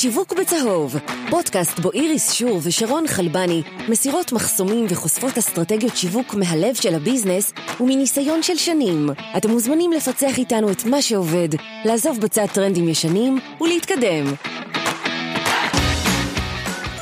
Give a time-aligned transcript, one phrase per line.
[0.00, 0.96] שיווק בצהוב,
[1.30, 8.42] פודקאסט בו איריס שור ושרון חלבני מסירות מחסומים וחושפות אסטרטגיות שיווק מהלב של הביזנס ומניסיון
[8.42, 9.10] של שנים.
[9.36, 11.48] אתם מוזמנים לפצח איתנו את מה שעובד,
[11.84, 14.24] לעזוב בצד טרנדים ישנים ולהתקדם.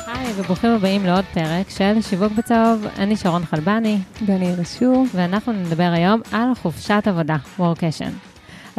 [0.07, 2.85] היי, וברוכים הבאים לעוד פרק של שיווק בצהוב.
[2.97, 3.97] אני שרון חלבני.
[4.25, 5.05] ואני איריס שור.
[5.13, 8.28] ואנחנו נדבר היום על חופשת עבודה, workation.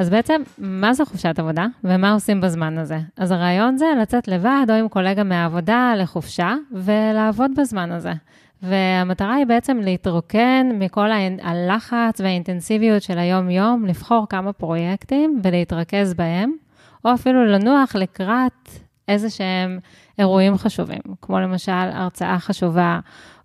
[0.01, 2.99] אז בעצם, מה זה חופשת עבודה ומה עושים בזמן הזה?
[3.17, 8.13] אז הרעיון זה לצאת לבד או עם קולגה מהעבודה לחופשה ולעבוד בזמן הזה.
[8.63, 11.09] והמטרה היא בעצם להתרוקן מכל
[11.43, 16.53] הלחץ והאינטנסיביות של היום-יום, לבחור כמה פרויקטים ולהתרכז בהם,
[17.05, 18.69] או אפילו לנוח לקראת
[19.09, 19.79] איזה שהם
[20.21, 23.01] אירועים חשובים, כמו למשל הרצאה חשובה,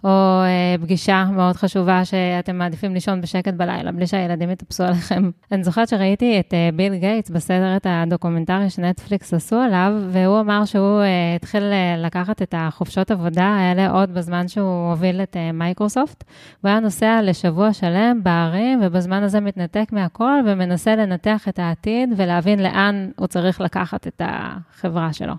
[0.06, 0.10] או
[0.44, 5.30] אה, פגישה מאוד חשובה שאתם מעדיפים לישון בשקט בלילה, בלי שהילדים יטפסו עליכם.
[5.52, 11.02] אני זוכרת שראיתי את אה, ביל גייטס בסרט הדוקומנטרי שנטפליקס עשו עליו, והוא אמר שהוא
[11.02, 16.24] אה, התחיל אה, לקחת את החופשות עבודה האלה עוד בזמן שהוא הוביל את אה, מייקרוסופט.
[16.62, 22.64] הוא היה נוסע לשבוע שלם בערים, ובזמן הזה מתנתק מהכל ומנסה לנתח את העתיד ולהבין
[22.64, 25.34] לאן הוא צריך לקחת את החברה שלו.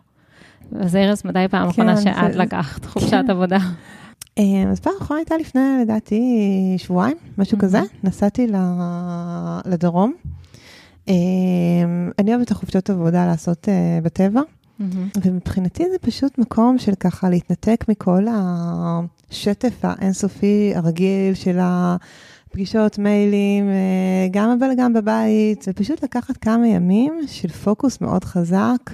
[0.81, 2.39] אז אירס, מתי פעם אחרונה כן, שאת זה...
[2.39, 3.31] לקחת חופשת כן.
[3.31, 3.59] עבודה?
[4.39, 7.81] אה, אז פעם אחרונה הייתה לפני, לדעתי, שבועיים, משהו כזה.
[8.05, 8.47] נסעתי
[9.65, 10.15] לדרום.
[11.09, 11.15] אה,
[12.19, 14.41] אני אוהבת את החופשות עבודה לעשות אה, בטבע,
[15.25, 23.71] ומבחינתי זה פשוט מקום של ככה להתנתק מכל השטף האינסופי הרגיל של הפגישות, מיילים,
[24.31, 28.91] גם הבלגן בבית, ופשוט לקחת כמה ימים של פוקוס מאוד חזק.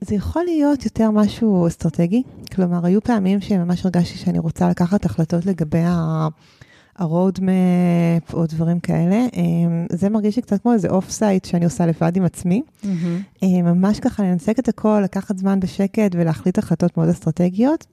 [0.00, 2.22] זה יכול להיות יותר משהו אסטרטגי,
[2.54, 9.26] כלומר, היו פעמים שממש הרגשתי שאני רוצה לקחת החלטות לגבי ה-road map או דברים כאלה.
[9.36, 12.62] אמ, זה מרגיש לי קצת כמו איזה off-site שאני עושה לבד עם עצמי.
[12.82, 13.44] Mm-hmm.
[13.62, 17.86] ממש ככה לנתק את הכל, לקחת זמן בשקט ולהחליט החלטות מאוד אסטרטגיות.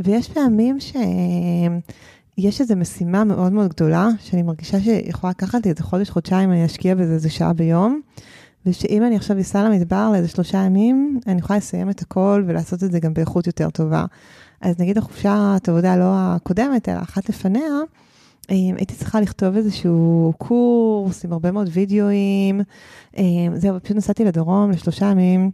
[0.00, 0.92] ויש פעמים ש...
[2.38, 6.66] יש איזו משימה מאוד מאוד גדולה, שאני מרגישה שיכולה לקחת לי איזה חודש, חודשיים, אני
[6.66, 8.00] אשקיע בזה איזה שעה ביום.
[8.66, 12.92] ושאם אני עכשיו אסע למדבר לאיזה שלושה ימים, אני יכולה לסיים את הכל ולעשות את
[12.92, 14.04] זה גם באיכות יותר טובה.
[14.60, 17.62] אז נגיד החופשה, אתה יודע, לא הקודמת, אלא אחת לפניה,
[18.50, 22.60] אה, הייתי צריכה לכתוב איזשהו קורס עם הרבה מאוד וידאוים.
[23.18, 23.24] אה,
[23.54, 25.50] זהו, פשוט נסעתי לדרום לשלושה ימים.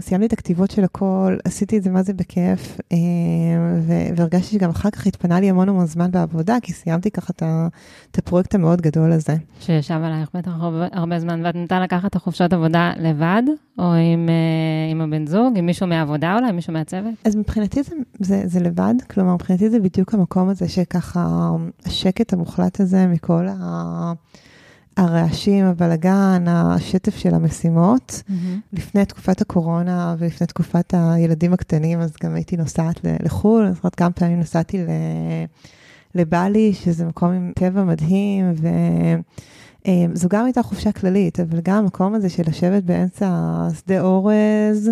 [0.00, 2.96] סיימתי את הכתיבות של הכל, עשיתי את זה מה זה בכיף, אה,
[4.16, 7.32] והרגשתי שגם אחר כך התפנה לי המון המון זמן בעבודה, כי סיימתי ככה
[8.10, 9.36] את הפרויקט המאוד גדול הזה.
[9.60, 13.42] שישב עלייך בטח הרבה, הרבה זמן, ואת נתנה לקחת את החופשות עבודה לבד,
[13.78, 17.14] או עם, אה, עם הבן זוג, עם מישהו מהעבודה אולי, מישהו מהצוות?
[17.24, 21.50] אז מבחינתי זה, זה, זה לבד, כלומר, מבחינתי זה בדיוק המקום הזה שככה,
[21.86, 24.12] השקט המוחלט הזה מכל ה...
[24.96, 28.22] הרעשים, הבלגן, השטף של המשימות.
[28.28, 28.32] Mm-hmm.
[28.72, 34.10] לפני תקופת הקורונה ולפני תקופת הילדים הקטנים, אז גם הייתי נוסעת לחו"ל, אני זוכרת כמה
[34.10, 34.84] פעמים נסעתי
[36.14, 38.52] לבלי, שזה מקום עם טבע מדהים,
[40.12, 43.28] וזו גם הייתה חופשה כללית, אבל גם המקום הזה של לשבת באמצע
[43.78, 44.90] שדה אורז,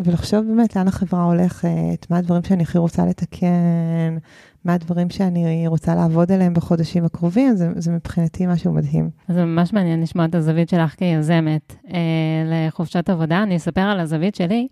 [0.00, 4.16] ולחשוב באמת לאן החברה הולכת, מה הדברים שאני הכי רוצה לתקן,
[4.64, 9.10] מה הדברים שאני רוצה לעבוד עליהם בחודשים הקרובים, זה, זה מבחינתי משהו מדהים.
[9.28, 11.98] זה ממש מעניין לשמוע את הזווית שלך כיזמת אה,
[12.46, 13.42] לחופשת עבודה.
[13.42, 14.68] אני אספר על הזווית שלי.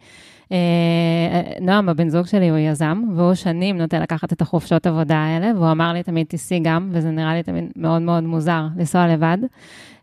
[0.52, 5.52] אה, נועם, הבן זוג שלי, הוא יזם, והוא שנים נוטה לקחת את החופשות עבודה האלה,
[5.56, 9.38] והוא אמר לי תמיד, תיסעי גם, וזה נראה לי תמיד מאוד מאוד מוזר לנסוע לבד.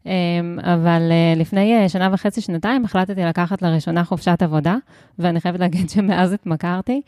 [0.08, 0.14] אה,
[0.74, 4.76] אבל אה, לפני אה, שנה וחצי, שנתיים, החלטתי לקחת לראשונה חופשת עבודה,
[5.20, 7.02] ואני חייבת להגיד שמאז התמכרתי.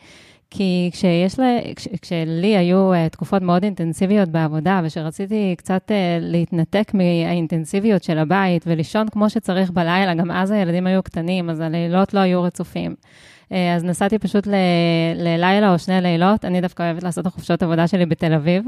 [0.50, 6.92] כי כשיש לה, כש, כשלי היו uh, תקופות מאוד אינטנסיביות בעבודה, ושרציתי קצת uh, להתנתק
[6.94, 12.20] מהאינטנסיביות של הבית ולישון כמו שצריך בלילה, גם אז הילדים היו קטנים, אז הלילות לא
[12.20, 12.96] היו רצופים.
[13.50, 14.56] Uh, אז נסעתי פשוט ל,
[15.16, 16.46] ללילה או שני לילות.
[16.46, 18.66] אני דווקא אוהבת לעשות את החופשות עבודה שלי בתל אביב,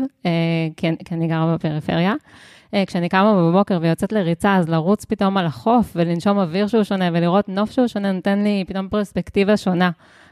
[0.77, 2.13] כי, כי אני גרה בפריפריה.
[2.87, 7.49] כשאני קמה בבוקר ויוצאת לריצה, אז לרוץ פתאום על החוף ולנשום אוויר שהוא שונה ולראות
[7.49, 9.89] נוף שהוא שונה, נותן לי פתאום פרספקטיבה שונה.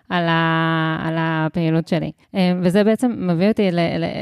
[0.09, 2.11] על, ה, על הפעילות שלי.
[2.35, 3.69] אה, וזה בעצם מביא אותי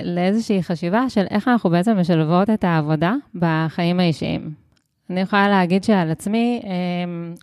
[0.03, 4.63] לאיזושהי חשיבה של איך אנחנו בעצם משלבות את העבודה בחיים האישיים.
[5.09, 6.71] אני יכולה להגיד שעל עצמי, אה,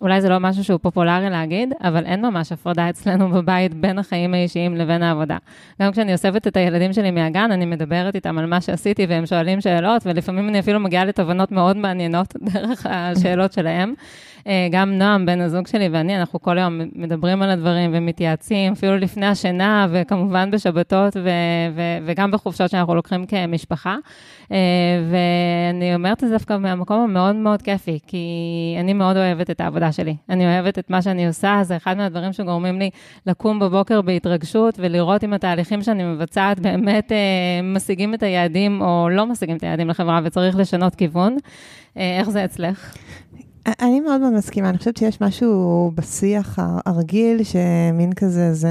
[0.01, 4.33] אולי זה לא משהו שהוא פופולרי להגיד, אבל אין ממש הפרדה אצלנו בבית בין החיים
[4.33, 5.37] האישיים לבין העבודה.
[5.81, 9.61] גם כשאני אוספת את הילדים שלי מהגן, אני מדברת איתם על מה שעשיתי, והם שואלים
[9.61, 13.93] שאלות, ולפעמים אני אפילו מגיעה לתובנות מאוד מעניינות דרך השאלות שלהם.
[14.47, 18.97] אה, גם נועם, בן הזוג שלי ואני, אנחנו כל היום מדברים על הדברים ומתייעצים, אפילו
[18.97, 21.29] לפני השינה, וכמובן בשבתות ו-
[21.75, 23.97] ו- וגם בחופשות שאנחנו לוקחים כמשפחה.
[24.51, 24.57] אה,
[25.11, 28.27] ואני אומרת את זה דווקא מהמקום המאוד מאוד כיפי, כי
[28.79, 30.15] אני מאוד אוהבת את העבודה שלי.
[30.29, 32.89] אני אוהבת את מה שאני עושה, זה אחד מהדברים שגורמים לי
[33.27, 37.17] לקום בבוקר בהתרגשות ולראות אם התהליכים שאני מבצעת באמת אה,
[37.63, 41.37] משיגים את היעדים או לא משיגים את היעדים לחברה וצריך לשנות כיוון.
[41.95, 42.95] איך זה אצלך?
[43.65, 48.69] אני מאוד מאוד מסכימה, אני חושבת שיש משהו בשיח הרגיל, שמין כזה, זה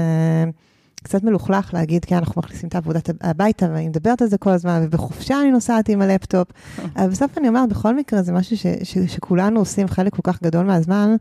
[1.03, 4.81] קצת מלוכלך להגיד, כן, אנחנו מכניסים את העבודה הביתה, ואני מדברת על זה כל הזמן,
[4.85, 6.47] ובחופשה אני נוסעת עם הלפטופ.
[6.97, 10.43] אבל בסוף אני אומרת, בכל מקרה, זה משהו ש, ש, שכולנו עושים חלק כל כך
[10.43, 11.15] גדול מהזמן,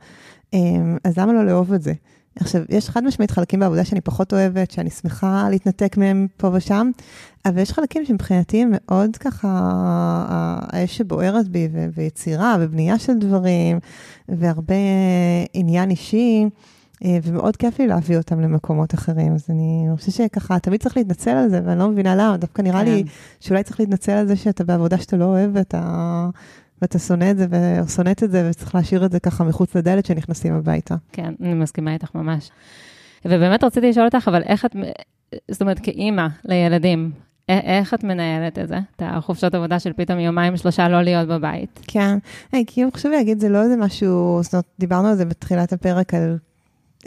[0.53, 1.93] אמ, אז למה לא לאהוב את זה?
[2.37, 6.91] עכשיו, יש חד משמעית חלקים בעבודה שאני פחות אוהבת, שאני שמחה להתנתק מהם פה ושם,
[7.47, 9.49] אבל יש חלקים שמבחינתי הם מאוד ככה,
[10.73, 13.79] האש שבוערת בי, ו- ויצירה, ובנייה של דברים,
[14.29, 14.75] והרבה
[15.53, 16.47] עניין אישי,
[17.05, 19.35] אה, ומאוד כיף לי להביא אותם למקומות אחרים.
[19.35, 22.83] אז אני חושבת שככה, תמיד צריך להתנצל על זה, ואני לא מבינה למה, דווקא נראה
[22.83, 23.11] לי כן.
[23.41, 26.29] שאולי צריך להתנצל על זה שאתה בעבודה שאתה לא אוהב, ואתה...
[26.83, 30.55] ואתה שונא את זה ושונאת את זה, וצריך להשאיר את זה ככה מחוץ לדלת שנכנסים
[30.55, 30.95] הביתה.
[31.13, 32.51] כן, אני מסכימה איתך ממש.
[33.25, 34.77] ובאמת רציתי לשאול אותך, אבל איך את,
[35.51, 37.11] זאת אומרת, כאימא לילדים,
[37.49, 38.79] איך את מנהלת את זה?
[38.97, 41.81] את החופשות עבודה של פתאום יומיים, שלושה לא להיות בבית.
[41.87, 42.19] כן,
[42.67, 46.15] כי אם חשוב להגיד, זה לא איזה משהו, זאת אומרת, דיברנו על זה בתחילת הפרק,
[46.15, 46.39] על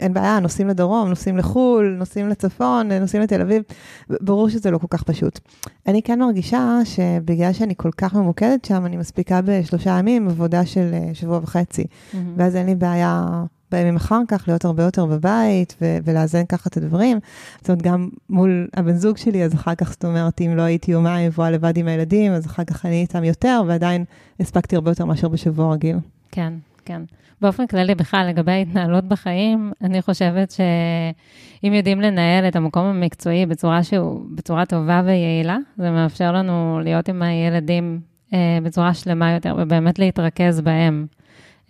[0.00, 3.62] אין בעיה, נוסעים לדרום, נוסעים לחו"ל, נוסעים לצפון, נוסעים לתל אביב,
[4.10, 5.40] ברור שזה לא כל כך פשוט.
[5.86, 10.90] אני כן מרגישה שבגלל שאני כל כך ממוקדת שם, אני מספיקה בשלושה ימים עבודה של
[10.92, 11.82] אה, שבוע וחצי.
[11.82, 12.16] Mm-hmm.
[12.36, 16.76] ואז אין לי בעיה בימים אחר כך להיות הרבה יותר בבית ו- ולאזן ככה את
[16.76, 17.18] הדברים.
[17.60, 20.92] זאת אומרת, גם מול הבן זוג שלי, אז אחר כך, זאת אומרת, אם לא הייתי
[20.92, 24.04] יומיים מבואה לבד עם הילדים, אז אחר כך אני איתם יותר, ועדיין
[24.40, 25.96] הספקתי הרבה יותר מאשר בשבוע רגיל.
[26.30, 26.52] כן,
[26.84, 27.02] כן.
[27.40, 33.82] באופן כללי, בכלל, לגבי ההתנהלות בחיים, אני חושבת שאם יודעים לנהל את המקום המקצועי בצורה
[33.82, 38.00] שהוא, בצורה טובה ויעילה, זה מאפשר לנו להיות עם הילדים
[38.34, 41.06] אה, בצורה שלמה יותר, ובאמת להתרכז בהם.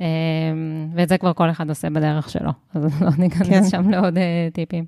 [0.00, 0.06] אה,
[0.94, 3.64] ואת זה כבר כל אחד עושה בדרך שלו, אז לא ניכנס כן.
[3.64, 4.85] שם לעוד אה, טיפים.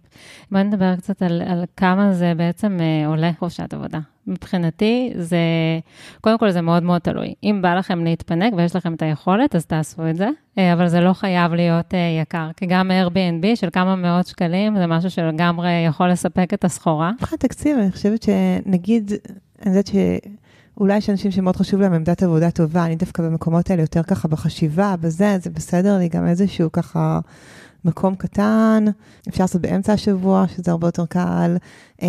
[0.50, 3.98] בואי נדבר קצת על, על כמה זה בעצם אה, עולה חופשת עבודה.
[4.26, 5.38] מבחינתי, זה,
[6.20, 7.34] קודם כל זה מאוד מאוד תלוי.
[7.42, 11.00] אם בא לכם להתפנק ויש לכם את היכולת, אז תעשו את זה, אה, אבל זה
[11.00, 16.10] לא חייב להיות יקר, כי גם Airbnb של כמה מאות שקלים, זה משהו שלגמרי יכול
[16.10, 17.12] לספק את הסחורה.
[17.12, 19.12] מבחינת תקציב, אני חושבת שנגיד,
[19.62, 19.94] אני יודעת ש...
[20.80, 24.28] אולי יש אנשים שמאוד חשוב להם עמדת עבודה טובה, אני דווקא במקומות האלה יותר ככה
[24.28, 27.20] בחשיבה, בזה, זה בסדר לי גם איזשהו ככה
[27.86, 28.84] מקום קטן,
[29.28, 31.56] אפשר לעשות באמצע השבוע, שזה הרבה יותר קל.
[32.02, 32.08] אמ,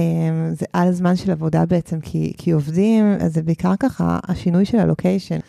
[0.52, 4.80] זה על הזמן של עבודה בעצם, כי, כי עובדים, אז זה בעיקר ככה השינוי של
[4.80, 5.40] הלוקיישן.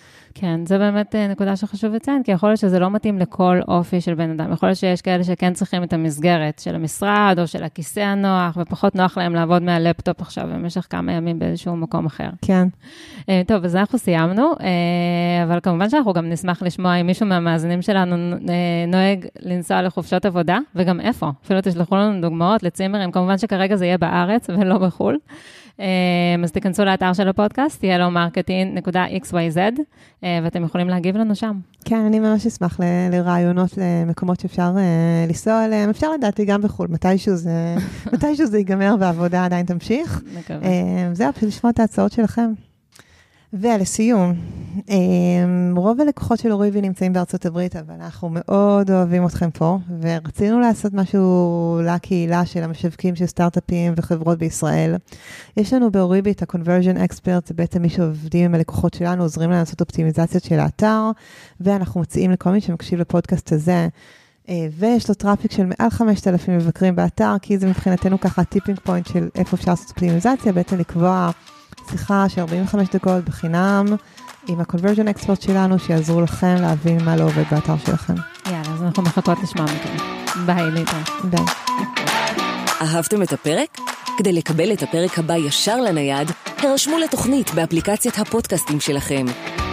[0.40, 4.00] כן, זה באמת אה, נקודה שחשוב לציין, כי יכול להיות שזה לא מתאים לכל אופי
[4.00, 4.52] של בן אדם.
[4.52, 8.94] יכול להיות שיש כאלה שכן צריכים את המסגרת של המשרד או של הכיסא הנוח, ופחות
[8.94, 12.28] נוח להם לעבוד מהלפטופ עכשיו במשך כמה ימים באיזשהו מקום אחר.
[12.42, 12.68] כן.
[13.28, 17.82] אה, טוב, אז אנחנו סיימנו, אה, אבל כמובן שאנחנו גם נשמח לשמוע אם מישהו מהמאזינים
[17.82, 18.16] שלנו
[18.88, 21.30] נוהג לנסוע לחופשות עבודה, וגם איפה.
[21.44, 25.18] אפילו תשלחו לנו דוגמאות לצימרים, כמובן שכרגע זה יהיה בארץ ולא בחו"ל.
[25.78, 25.84] אמ,
[26.44, 29.80] אז תיכנסו לאתר של הפודקאסט, תהיה לו marketing.xyz,
[30.24, 31.58] אה, ואתם יכולים להגיב לנו שם.
[31.84, 35.90] כן, אני ממש אשמח ל- לרעיונות למקומות שאפשר uh, לנסוע אליהם.
[35.90, 37.74] אפשר לדעתי גם בחו"ל, מתישהו זה,
[38.12, 40.22] מתישהו זה ייגמר והעבודה עדיין תמשיך.
[40.38, 40.60] מקווה.
[40.60, 42.52] Uh, זהו, פשוט לשמוע את ההצעות שלכם.
[43.52, 44.34] ולסיום,
[44.88, 50.60] אמ, רוב הלקוחות של אוריבי נמצאים בארצות הברית, אבל אנחנו מאוד אוהבים אתכם פה, ורצינו
[50.60, 54.94] לעשות משהו לקהילה של המשווקים של סטארט-אפים וחברות בישראל.
[55.56, 59.58] יש לנו באוריבי את ה-conversion expert, זה בעצם מי שעובדים עם הלקוחות שלנו, עוזרים להם
[59.58, 61.10] לעשות אופטימיזציות של האתר,
[61.60, 63.88] ואנחנו מציעים לכל מי שמקשיב לפודקאסט הזה.
[64.48, 69.06] אה, ויש לו traffic של מעל 5,000 מבקרים באתר, כי זה מבחינתנו ככה tipping point
[69.06, 71.30] של איפה אפשר לעשות אופטימיזציה, בעצם לקבוע
[71.90, 73.86] שיחה של 45 דקות בחינם
[74.48, 78.14] עם ה-conversion expert שלנו, שיעזרו לכם להבין מה לא עובד באתר שלכם.
[78.46, 79.96] יאללה, אז אנחנו מחכות לשמוע מכם.
[80.46, 81.00] ביי, ליטה.
[81.24, 81.44] ביי.
[82.80, 83.78] אהבתם את הפרק?
[84.18, 89.26] כדי לקבל את הפרק הבא ישר לנייד, הרשמו לתוכנית באפליקציית הפודקאסטים שלכם.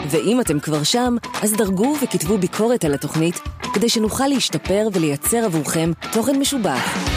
[0.10, 3.39] ואם אתם כבר שם, אז דרגו וכתבו ביקורת על התוכנית,
[3.74, 7.14] כדי שנוכל להשתפר ולייצר עבורכם תוכן משובח.